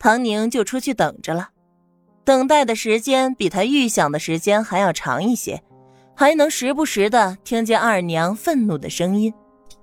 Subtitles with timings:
[0.00, 1.50] 唐宁就出去等着了。
[2.24, 5.62] 等待的时间比他预想的时间还要长一些，
[6.16, 9.32] 还能时不时的听见二娘愤怒的声音。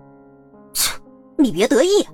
[0.73, 0.95] 切，
[1.37, 2.05] 你别得意。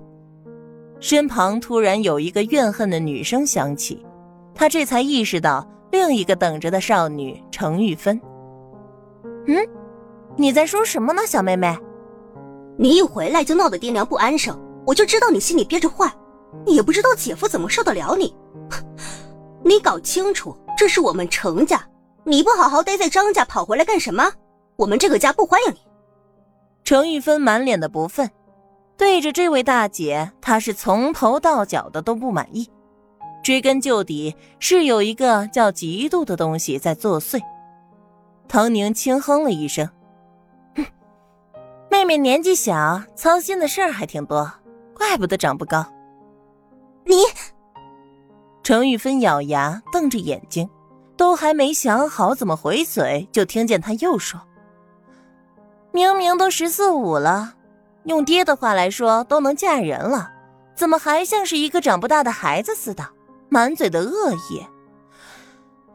[0.99, 4.05] 身旁突然有一个怨恨的女声响起，
[4.53, 8.19] 他这才意识到另一个等着的少女程玉芬。
[9.47, 9.55] 嗯，
[10.35, 11.77] 你在说什么呢，小妹妹？
[12.77, 16.11] 你一回来就闹得爹娘不安生，我就知道你心里憋着坏，
[16.65, 18.35] 也不知道姐夫怎么受得了你。
[19.63, 21.87] 你搞清楚，这是我们程家，
[22.23, 24.31] 你不好好待在张家，跑回来干什么？
[24.75, 25.79] 我们这个家不欢迎你。
[26.83, 28.29] 程玉芬满脸的不忿，
[28.97, 32.69] 对着这位大姐，她是从头到脚的都不满意。
[33.41, 37.41] 追根究底，是有一个叫嫉妒的东西在作祟。
[38.47, 39.89] 唐宁轻哼了一声。
[40.75, 40.85] 哼
[41.89, 44.51] 妹妹年纪小，操心的事儿还挺多，
[44.93, 45.85] 怪不得长不高。
[47.05, 47.15] 你，
[48.63, 50.69] 程玉芬咬牙瞪着眼睛，
[51.17, 54.41] 都还没想好怎么回嘴，就听见他又说
[55.91, 57.55] ：“明明都十四五了，
[58.03, 60.31] 用爹的话来说，都能嫁人了，
[60.75, 63.07] 怎么还像是一个长不大的孩子似的，
[63.49, 64.65] 满嘴的恶意？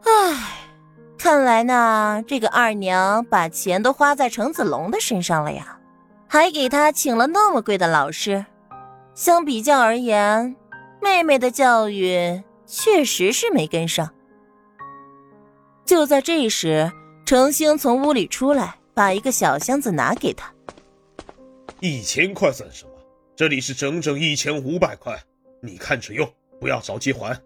[0.03, 0.69] 唉，
[1.17, 5.75] 看来呢，这个二娘把钱都花在程子龙的身上了呀。”
[6.31, 8.45] 还给他请了那么贵的老师，
[9.15, 10.55] 相比较而言，
[11.01, 14.13] 妹妹的教育确实是没跟上。
[15.85, 16.91] 就在这时，
[17.25, 20.53] 程星从屋里出来，把一个小箱子拿给他。
[21.79, 22.91] 一千块算什么？
[23.35, 25.17] 这里是整整一千五百块，
[25.61, 27.39] 你看着用，不要着急还，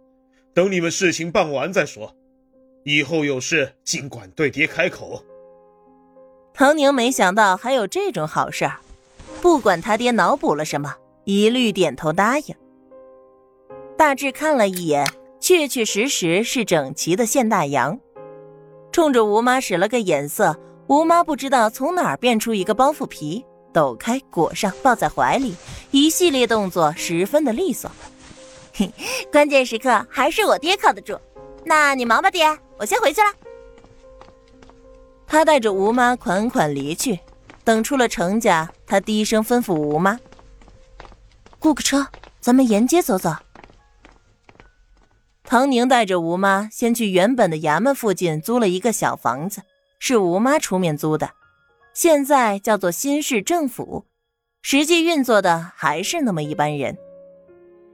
[0.53, 2.13] 等你们事情办完再说。
[2.83, 5.23] 以后有事尽管对爹开口。
[6.53, 8.79] 唐宁没想到还有这种好事儿，
[9.41, 12.55] 不管他爹脑补了什么，一律点头答应。
[13.97, 15.07] 大致看了一眼，
[15.39, 17.97] 确确实实是整齐的现大洋。
[18.91, 20.55] 冲着吴妈使了个眼色，
[20.87, 25.55] 吴妈不知道从哪儿变出一个包袱皮，抖开裹上，抱在怀里，
[25.91, 27.89] 一系列动作十分的利索。
[28.73, 28.91] 嘿，
[29.31, 31.17] 关键时刻还是我爹靠得住。
[31.63, 32.45] 那你忙吧，爹，
[32.77, 33.27] 我先回去了。
[35.25, 37.19] 他带着吴妈款款离去，
[37.63, 40.19] 等出了程家，他低声吩咐吴妈
[41.57, 42.05] ：“雇个车，
[42.39, 43.31] 咱们沿街走走。”
[45.53, 49.61] 唐宁带着吴妈先去原本的衙门附近租了一个小房子，
[49.99, 51.29] 是吴妈出面租的，
[51.93, 54.03] 现在叫做新市政府，
[54.63, 56.97] 实际运作的还是那么一班人。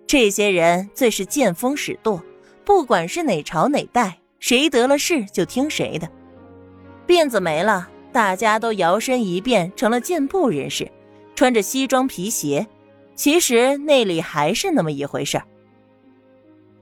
[0.08, 2.24] 这些人最是见风使舵，
[2.64, 6.10] 不管是哪朝哪代，谁得了势就听谁的。
[7.06, 10.90] 辫子没了，大家都摇身一变成了健步人士，
[11.36, 12.66] 穿着西装皮鞋。
[13.16, 15.44] 其实内里还是那么一回事儿。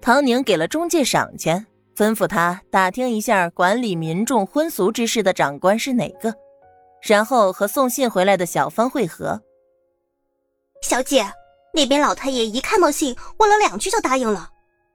[0.01, 1.65] 唐宁给了中介赏钱，
[1.95, 6.33] 吩咐他打听一下管理民众婚俗之事的长官是哪个，
[7.01, 9.41] 然后和送信回来的小芳会合。
[10.81, 11.25] 小姐，
[11.73, 14.49] 那边老太爷一看到信，问了两句就答应了。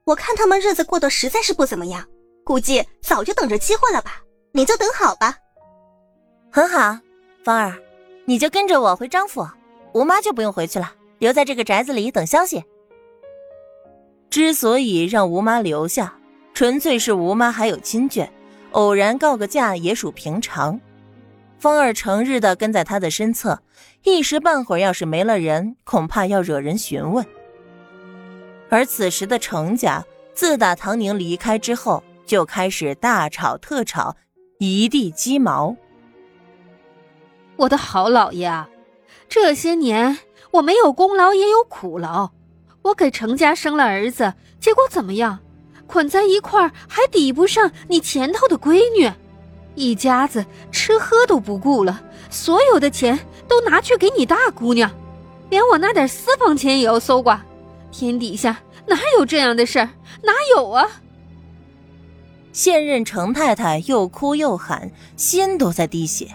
[0.05, 2.05] 我看他们日子过得实在是不怎么样，
[2.43, 4.21] 估计早就等着机会了吧。
[4.51, 5.35] 你就等好吧，
[6.51, 6.97] 很好，
[7.43, 7.77] 芳儿，
[8.25, 9.47] 你就跟着我回张府，
[9.93, 12.63] 吴妈就不用回去了，留在这个宅子里等消息。
[14.33, 16.15] 之所以让吴妈留下，
[16.55, 18.27] 纯粹是吴妈还有亲眷，
[18.71, 20.81] 偶然告个假也属平常。
[21.59, 23.61] 芳儿成日的跟在他的身侧，
[24.01, 27.23] 一时半会儿要是没了人，恐怕要惹人询问。
[28.69, 34.15] 而此时的程家，自打唐宁离开之后，就开始大吵特吵。
[34.57, 35.75] 一地鸡毛。
[37.55, 38.67] 我的好老爷啊，
[39.29, 40.17] 这些年
[40.49, 42.31] 我没有功劳也有苦劳，
[42.83, 45.39] 我给程家生了儿子，结果怎么样？
[45.87, 49.11] 捆在一块儿还抵不上你前头的闺女，
[49.75, 54.89] 一家子吃喝都不顾了，所有的钱都拿去给你大姑娘，
[55.49, 57.43] 连我那点私房钱也要搜刮，
[57.91, 58.57] 天底下
[58.87, 59.89] 哪有这样的事儿？
[60.23, 60.87] 哪有啊？
[62.51, 66.27] 现任程太太又哭又喊，心都在滴血。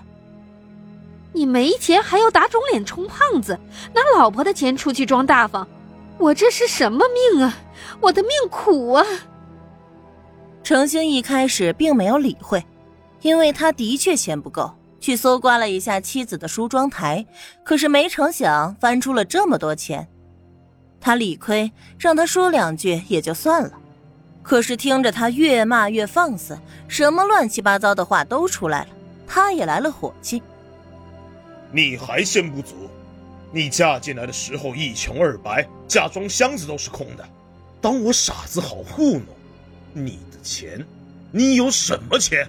[1.32, 3.58] 你没钱还要打肿脸充胖子，
[3.94, 5.66] 拿老婆的钱出去装大方，
[6.18, 7.56] 我这是什么命啊？
[8.00, 9.04] 我的命苦啊！
[10.62, 12.64] 程星一开始并没有理会，
[13.22, 17.24] 因为他的确钱不够，去搜刮了一下妻子的梳妆台，
[17.64, 20.06] 可是没成想翻出了这么多钱。
[21.00, 23.70] 他理亏，让他说两句也就算了。
[24.42, 28.88] 可是听着他越骂越放肆，什么乱七八糟的话都出来了，
[29.26, 30.42] 他也来了火气。
[31.70, 32.74] 你还嫌不足？
[33.50, 37.26] 你嫁进来的时候一穷二白，嫁妆箱子都是空的，
[37.80, 39.24] 当我傻子好糊弄。
[39.94, 40.84] 你的钱，
[41.32, 42.46] 你有什么钱？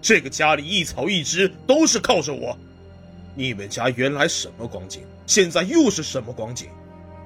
[0.00, 2.56] 这个家里一草一枝都是靠着我。
[3.34, 6.68] 你们家原来什么光景，现在又是什么光景？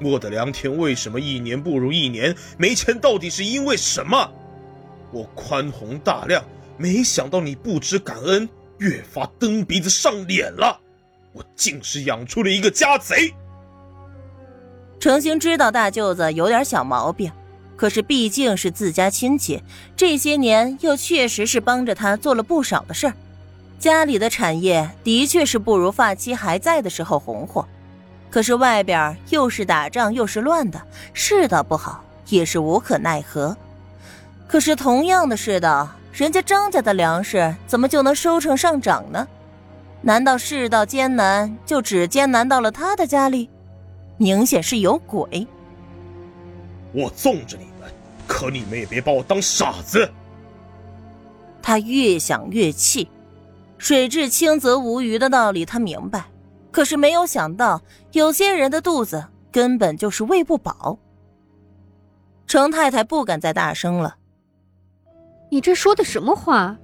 [0.01, 2.35] 我的良田为什么一年不如一年？
[2.57, 4.33] 没钱到底是因为什么？
[5.13, 6.43] 我宽宏大量，
[6.79, 8.49] 没想到你不知感恩，
[8.79, 10.81] 越发蹬鼻子上脸了。
[11.33, 13.35] 我竟是养出了一个家贼。
[15.01, 17.31] 程兴知道大舅子有点小毛病。
[17.75, 19.61] 可是毕竟是自家亲戚，
[19.97, 23.15] 这些年又确实是帮着他做了不少的事儿，
[23.81, 27.67] 家里的产业的确是不如发妻还在的时候红火。
[28.31, 30.81] 可是外边又是打仗又是乱的，
[31.13, 33.57] 世道不好，也是无可奈何。
[34.47, 39.27] 可是同样的世道，人家张家的粮食怎么就能收成上涨呢？
[40.03, 43.49] 难道世道艰难就只艰难到了他的家里？
[44.19, 45.47] 明显是有鬼。
[46.93, 47.91] 我纵着你们。
[48.25, 50.11] 可你们也别把我当傻子。
[51.61, 53.09] 他越想越气，
[53.77, 56.25] 水至清则无鱼的道理他明白，
[56.71, 57.83] 可是没有想到
[58.13, 60.99] 有些人的肚子根本就是喂不饱。
[62.47, 64.17] 程太太不敢再大声了。
[65.51, 66.79] 你这说的什么话？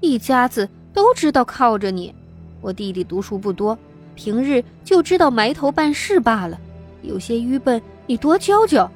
[0.00, 2.14] 一家子都知道靠着你。
[2.64, 3.78] 我弟弟读书不多，
[4.14, 6.58] 平日就知道埋头办事罢了，
[7.02, 8.90] 有些愚笨，你多教教。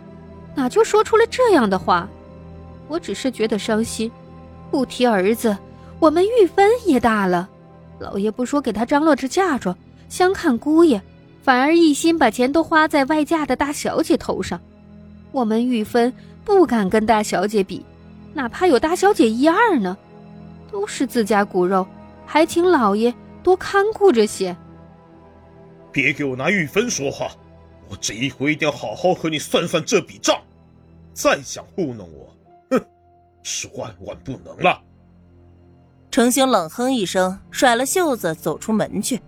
[0.54, 2.08] 哪就说出了这样的话？
[2.88, 4.10] 我只是觉得伤心。
[4.70, 5.54] 不提儿子，
[6.00, 7.46] 我们玉芬也大了，
[7.98, 9.76] 老爷不说给她张罗着嫁妆，
[10.08, 10.98] 相看姑爷，
[11.42, 14.58] 反而一心把钱都花在外嫁的大小姐头上。
[15.30, 16.10] 我们玉芬
[16.42, 17.84] 不敢跟大小姐比，
[18.32, 19.94] 哪怕有大小姐一二呢，
[20.72, 21.86] 都是自家骨肉，
[22.24, 23.14] 还请老爷
[23.48, 24.54] 多看顾着些。
[25.90, 27.30] 别给我拿玉芬说话，
[27.88, 30.38] 我这一回一定要好好和你算算这笔账。
[31.14, 32.36] 再想糊弄我，
[32.68, 32.84] 哼，
[33.42, 34.82] 是万万不能了！
[36.10, 39.18] 程兴冷哼一声，甩了袖子走出门去，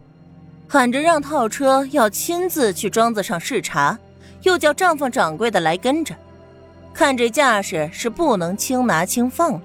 [0.69, 3.99] 喊着让套车要亲自去庄子上视察，
[4.43, 6.15] 又叫账房掌柜的来跟着。
[6.93, 9.63] 看这架势，是不能轻拿轻放了。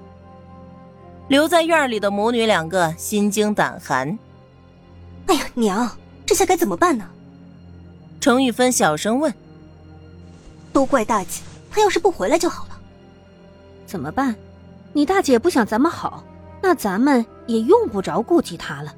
[1.27, 4.17] 留在院里的母女两个心惊胆寒。
[5.27, 7.09] 哎呀，娘，这下该怎么办呢？
[8.19, 9.33] 程玉芬小声问。
[10.71, 11.41] 都怪大姐。
[11.71, 12.79] 她要是不回来就好了，
[13.85, 14.33] 怎么办？
[14.93, 16.23] 你大姐不想咱们好，
[16.61, 18.95] 那咱们也用不着顾及她了。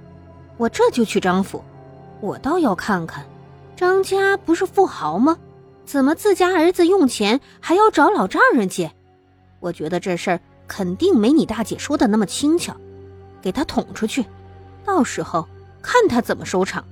[0.58, 1.64] 我这就去张府，
[2.22, 3.26] 我倒要看看，
[3.76, 5.40] 张家不是富豪吗？
[5.88, 8.92] 怎么自家儿子用钱还要找老丈人借？
[9.60, 12.76] 我觉得这事儿肯定没你大姐说的那么轻巧，
[13.42, 14.24] 给他捅出去，
[14.86, 15.48] 到时候
[15.82, 16.84] 看他怎么收场。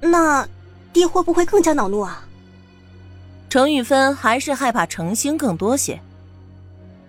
[0.00, 0.46] 那
[0.92, 2.24] 爹会不会更加恼怒啊？
[3.48, 6.00] 程玉芬还是害怕程星更多些，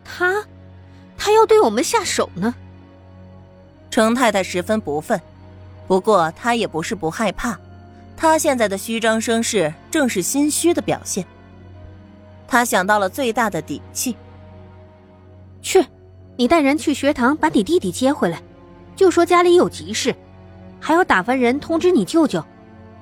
[0.04, 0.44] 他，
[1.18, 2.54] 他要对我们下手呢。
[3.90, 5.22] 程太太十分不忿，
[5.88, 7.58] 不过她也不是不害怕，
[8.18, 11.26] 她现在的虚张声势正是心虚的表现。
[12.48, 14.18] 她想到了最大的底气，
[15.62, 15.86] 去，
[16.36, 18.42] 你带人去学堂把你弟弟接回来，
[18.96, 20.16] 就说家里有急事，
[20.86, 22.44] 还要打发人通知你舅舅，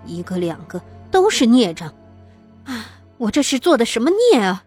[0.06, 0.80] 一个两个
[1.10, 1.92] 都是孽障。
[2.63, 2.86] 啊
[3.18, 4.63] 我这是做的什么孽啊！